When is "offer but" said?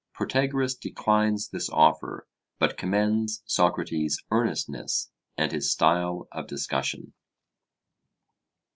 1.69-2.75